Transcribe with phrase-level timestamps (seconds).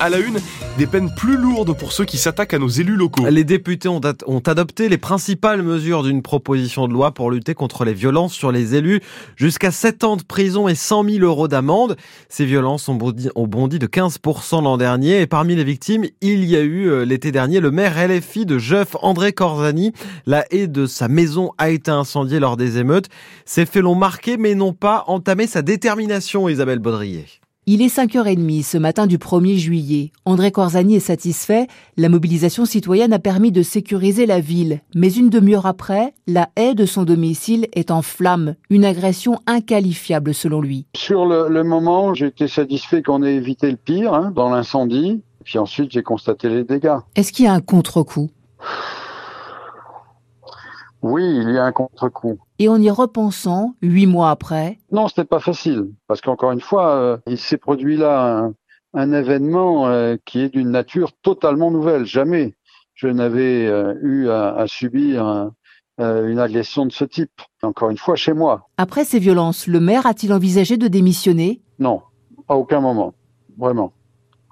[0.00, 0.40] À la une,
[0.78, 3.24] des peines plus lourdes pour ceux qui s'attaquent à nos élus locaux.
[3.30, 7.94] Les députés ont, adopté les principales mesures d'une proposition de loi pour lutter contre les
[7.94, 9.00] violences sur les élus.
[9.36, 11.96] Jusqu'à 7 ans de prison et 100 000 euros d'amende.
[12.28, 15.20] Ces violences ont bondi, ont bondi de 15% l'an dernier.
[15.20, 18.58] Et parmi les victimes, il y a eu euh, l'été dernier le maire LFI de
[18.58, 19.92] Jeuf, André Corzani.
[20.26, 23.06] La haie de sa maison a été incendiée lors des émeutes.
[23.44, 27.26] Ces faits l'ont marqué mais n'ont pas entamé sa détermination, Isabelle Baudrier.
[27.68, 30.12] Il est 5h30 ce matin du 1er juillet.
[30.24, 31.66] André Corzani est satisfait.
[31.96, 34.82] La mobilisation citoyenne a permis de sécuriser la ville.
[34.94, 38.54] Mais une demi-heure après, la haie de son domicile est en flammes.
[38.70, 40.86] Une agression inqualifiable selon lui.
[40.94, 45.20] Sur le, le moment, j'étais satisfait qu'on ait évité le pire hein, dans l'incendie.
[45.42, 46.98] Puis ensuite, j'ai constaté les dégâts.
[47.16, 48.30] Est-ce qu'il y a un contre-coup?
[51.08, 52.38] Oui, il y a un contre-coup.
[52.58, 54.78] Et en y repensant, huit mois après?
[54.90, 55.92] Non, c'était pas facile.
[56.08, 58.54] Parce qu'encore une fois, euh, il s'est produit là un,
[58.94, 62.06] un événement euh, qui est d'une nature totalement nouvelle.
[62.06, 62.54] Jamais
[62.94, 65.52] je n'avais euh, eu à, à subir un,
[65.98, 67.40] une agression de ce type.
[67.62, 68.68] Encore une fois, chez moi.
[68.76, 71.62] Après ces violences, le maire a-t-il envisagé de démissionner?
[71.78, 72.02] Non,
[72.48, 73.14] à aucun moment.
[73.58, 73.92] Vraiment.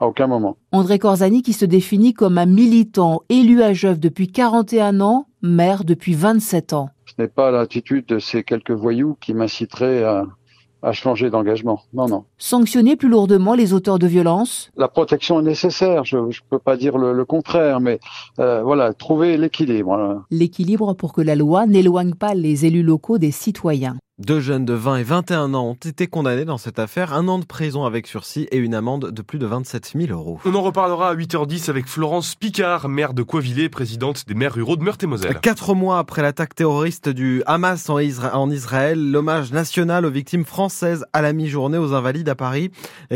[0.00, 0.56] À aucun moment.
[0.72, 5.84] André Corzani, qui se définit comme un militant élu à Jeuve depuis 41 ans, maire
[5.84, 6.90] depuis 27 ans.
[7.06, 10.26] Ce n'est pas l'attitude de ces quelques voyous qui m'inciteraient à,
[10.84, 11.80] à changer d'engagement.
[11.92, 12.24] Non, non.
[12.38, 16.76] Sanctionner plus lourdement les auteurs de violences La protection est nécessaire, je ne peux pas
[16.76, 17.98] dire le, le contraire, mais
[18.38, 20.24] euh, voilà, trouver l'équilibre.
[20.30, 23.96] L'équilibre pour que la loi n'éloigne pas les élus locaux des citoyens.
[24.20, 27.40] Deux jeunes de 20 et 21 ans ont été condamnés dans cette affaire, un an
[27.40, 30.38] de prison avec sursis et une amende de plus de 27 000 euros.
[30.44, 34.76] On en reparlera à 8h10 avec Florence Picard, maire de Coivillé, présidente des maires ruraux
[34.76, 35.40] de Meurthe-et-Moselle.
[35.40, 40.44] Quatre mois après l'attaque terroriste du Hamas en, Isra en Israël, l'hommage national aux victimes
[40.44, 42.70] françaises à la mi-journée aux Invalides à Paris.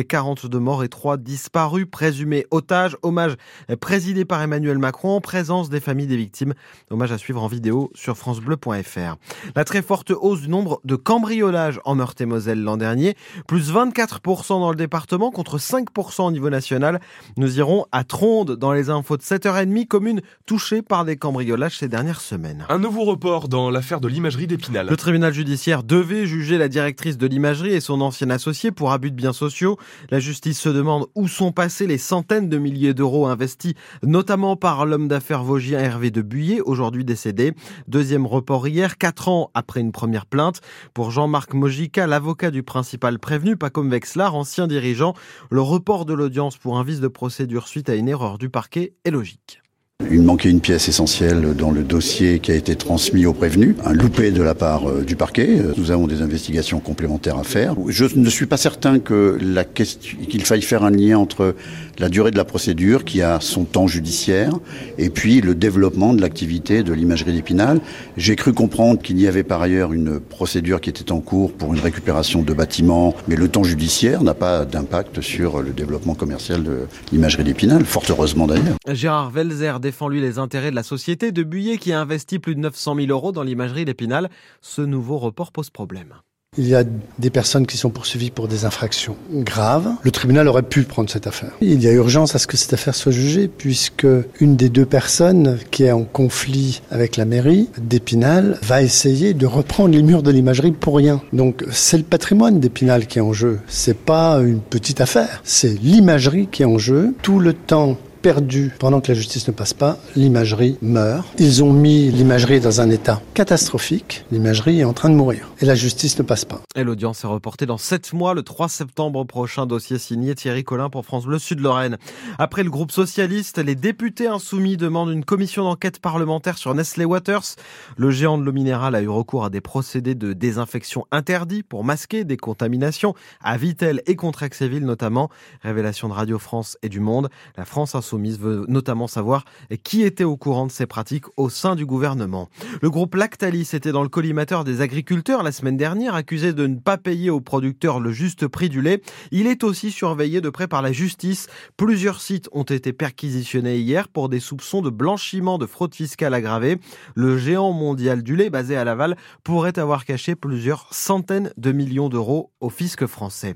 [0.08, 2.96] 42 morts et 3 disparus, présumés otages.
[3.02, 3.36] Hommage
[3.80, 6.54] présidé par Emmanuel Macron en présence des familles des victimes.
[6.90, 9.14] Hommage à suivre en vidéo sur francebleu.fr.
[9.54, 13.16] La très forte hausse du nombre de cambriolages en Meurthe-et-Moselle l'an dernier,
[13.46, 17.00] plus 24% dans le département contre 5% au niveau national.
[17.36, 21.88] Nous irons à Tronde dans les infos de 7h30, commune touchée par des cambriolages ces
[21.88, 22.66] dernières semaines.
[22.68, 24.88] Un nouveau report dans l'affaire de l'imagerie d'Épinal.
[24.88, 29.10] Le tribunal judiciaire devait juger la directrice de l'imagerie et son ancien associé pour abus
[29.10, 29.78] de biens sociaux.
[30.10, 34.86] La justice se demande où sont passés les centaines de milliers d'euros investis, notamment par
[34.86, 37.52] l'homme d'affaires vosgien Hervé de Buyer, aujourd'hui décédé.
[37.86, 40.60] Deuxième report hier, quatre ans après une première plainte.
[40.94, 45.14] Pour Jean-Marc Mojica, l'avocat du principal prévenu, Pacom Vexlar, ancien dirigeant,
[45.50, 48.94] le report de l'audience pour un vice de procédure suite à une erreur du parquet
[49.04, 49.62] est logique.
[50.10, 53.92] Il manquait une pièce essentielle dans le dossier qui a été transmis au prévenu, un
[53.92, 55.60] loupé de la part du parquet.
[55.76, 57.74] Nous avons des investigations complémentaires à faire.
[57.88, 61.56] Je ne suis pas certain qu'il faille faire un lien entre
[61.98, 64.52] la durée de la procédure, qui a son temps judiciaire,
[64.98, 67.80] et puis le développement de l'activité de l'imagerie d'Épinal.
[68.16, 71.74] J'ai cru comprendre qu'il y avait par ailleurs une procédure qui était en cours pour
[71.74, 76.62] une récupération de bâtiments, mais le temps judiciaire n'a pas d'impact sur le développement commercial
[76.62, 78.76] de l'imagerie d'Épinal, fort heureusement d'ailleurs.
[78.88, 82.54] Gérard Velzer défend lui les intérêts de la société de Buyer qui a investi plus
[82.54, 84.28] de 900 000 euros dans l'imagerie d'Épinal.
[84.60, 86.12] Ce nouveau report pose problème.
[86.58, 86.84] Il y a
[87.18, 89.88] des personnes qui sont poursuivies pour des infractions graves.
[90.02, 91.52] Le tribunal aurait pu prendre cette affaire.
[91.62, 94.06] Il y a urgence à ce que cette affaire soit jugée puisque
[94.40, 99.46] une des deux personnes qui est en conflit avec la mairie d'Épinal va essayer de
[99.46, 101.22] reprendre les murs de l'imagerie pour rien.
[101.32, 103.60] Donc c'est le patrimoine d'Épinal qui est en jeu.
[103.68, 105.40] C'est pas une petite affaire.
[105.44, 107.14] C'est l'imagerie qui est en jeu.
[107.22, 107.96] Tout le temps
[108.28, 111.26] perdu pendant que la justice ne passe pas, l'imagerie meurt.
[111.38, 114.26] Ils ont mis l'imagerie dans un état catastrophique.
[114.30, 115.50] L'imagerie est en train de mourir.
[115.62, 116.60] Et la justice ne passe pas.
[116.76, 119.64] Et l'audience est reportée dans 7 mois, le 3 septembre prochain.
[119.64, 121.96] Dossier signé Thierry Collin pour France Bleu Sud-Lorraine.
[122.38, 127.56] Après le groupe socialiste, les députés insoumis demandent une commission d'enquête parlementaire sur Nestlé Waters.
[127.96, 131.82] Le géant de l'eau minérale a eu recours à des procédés de désinfection interdits pour
[131.82, 135.30] masquer des contaminations à Vitel et Contrexéville notamment.
[135.62, 137.30] Révélation de Radio France et du Monde.
[137.56, 139.44] La France Insoumise veut notamment savoir
[139.82, 142.48] qui était au courant de ces pratiques au sein du gouvernement.
[142.82, 146.76] Le groupe Lactalis était dans le collimateur des agriculteurs la semaine dernière, accusé de ne
[146.76, 149.02] pas payer aux producteurs le juste prix du lait.
[149.30, 151.48] Il est aussi surveillé de près par la justice.
[151.76, 156.78] Plusieurs sites ont été perquisitionnés hier pour des soupçons de blanchiment de fraude fiscale aggravée.
[157.14, 162.08] Le géant mondial du lait basé à Laval pourrait avoir caché plusieurs centaines de millions
[162.08, 163.54] d'euros au fisc français.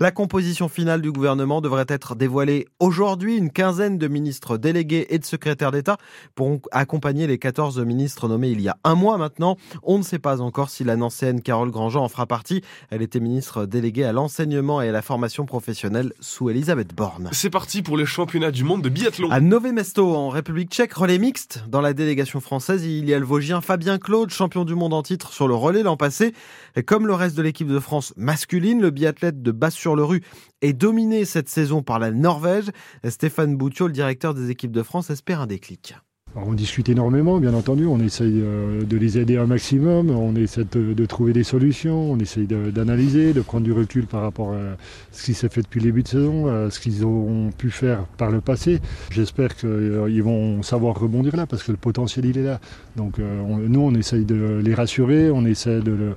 [0.00, 3.36] La composition finale du gouvernement devrait être dévoilée aujourd'hui.
[3.36, 5.96] Une quinzaine dizaine de ministres délégués et de secrétaires d'État
[6.34, 9.56] pour accompagner les 14 ministres nommés il y a un mois maintenant.
[9.82, 12.62] On ne sait pas encore si la nancéenne Carole Grandjean en fera partie.
[12.90, 17.28] Elle était ministre déléguée à l'enseignement et à la formation professionnelle sous Elisabeth Borne.
[17.32, 19.30] C'est parti pour les championnats du monde de biathlon.
[19.30, 21.64] À Nové Mesto, en République tchèque, relais mixte.
[21.68, 25.02] Dans la délégation française, il y a le Vosgien Fabien Claude, champion du monde en
[25.02, 26.34] titre sur le relais l'an passé.
[26.76, 30.22] Et comme le reste de l'équipe de France masculine, le biathlète de Basse-sur-le-Rue
[30.64, 32.70] est dominé cette saison par la Norvège.
[33.06, 35.94] Stéphane Boutiot, le directeur des équipes de France, espère un déclic
[36.36, 40.64] on discute énormément, bien entendu, on essaye euh, de les aider un maximum, on essaie
[40.64, 44.76] de, trouver des solutions, on essaye d'analyser, de, prendre du recul par rapport à
[45.12, 48.04] ce qui s'est fait depuis le début de saison, à ce qu'ils ont pu faire
[48.18, 48.80] par le passé.
[49.10, 52.58] J'espère qu'ils euh, vont savoir rebondir là, parce que le potentiel, il est là.
[52.96, 56.14] Donc euh, nous, on essaye de les rassurer, on essaie de,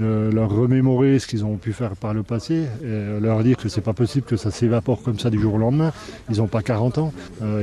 [0.00, 3.80] leur remémorer ce qu'ils ont pu faire par le passé, et leur dire que c'est
[3.80, 5.92] pas possible que ça s'évapore comme ça du jour au lendemain.
[6.30, 7.12] Ils n'ont pas 40 ans,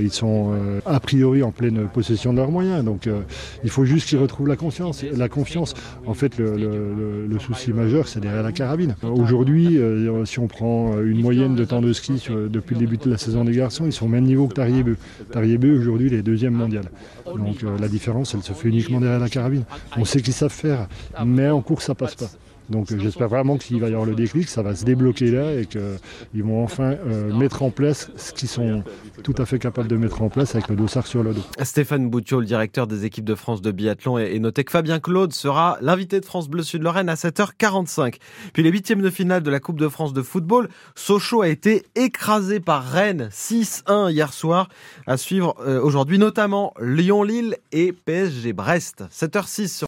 [0.02, 0.54] ils sont
[0.86, 2.84] a priori en pleine possession de leurs moyens.
[2.84, 3.22] Donc euh,
[3.64, 5.04] il faut juste qu'ils retrouvent la confiance.
[5.16, 5.74] La confiance,
[6.06, 8.96] en fait, le, souci majeur, c'est derrière la carabine.
[9.04, 13.10] Aujourd'hui, euh, si on prend une moyenne de temps de ski depuis le début de
[13.10, 14.98] la saison des garçons, ils sont au même niveau que Tariebeu.
[15.32, 16.86] Tariebeu, aujourd'hui, il est deuxième mondial.
[17.26, 19.64] Donc euh, la différence, elle se fait uniquement derrière la carabine.
[19.98, 20.88] On sait qu'ils savent faire,
[21.26, 22.30] mais en cours, ça passe pas.
[22.70, 25.66] Donc j'espère vraiment qu'il va y avoir le déclic, ça va se débloquer là et
[25.66, 28.84] qu'ils vont enfin euh, mettre en place ce qu'ils sont
[29.24, 31.44] tout à fait capables de mettre en place avec le dossard sur le dos.
[31.62, 35.34] Stéphane Boutiot, le directeur des équipes de France de biathlon et noté que Fabien Claude
[35.34, 38.16] sera l'invité de France Bleu Sud Lorraine à 7h45.
[38.54, 41.84] Puis les huitièmes de finale de la Coupe de France de football, Sochaux a été
[41.96, 44.70] écrasé par Rennes 6-1 hier soir.
[45.06, 49.04] À suivre euh, aujourd'hui notamment Lyon-Lille et PSG Brest.
[49.12, 49.68] 7h06 sur